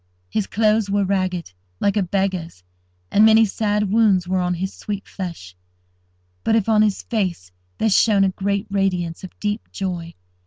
His 0.31 0.47
clothes 0.47 0.89
were 0.89 1.03
ragged, 1.05 1.51
like 1.79 1.95
a 1.95 2.01
beggar's, 2.01 2.63
and 3.11 3.23
many 3.23 3.45
sad 3.45 3.91
wounds 3.91 4.27
were 4.27 4.39
on 4.39 4.55
his 4.55 4.73
sweet 4.73 5.07
flesh, 5.07 5.55
but 6.43 6.55
upon 6.55 6.81
his 6.81 7.03
face 7.03 7.51
there 7.77 7.87
shone 7.87 8.23
a 8.23 8.29
great 8.29 8.65
radiance 8.71 9.23
of 9.23 9.39
deep 9.39 9.69
joy. 9.71 10.15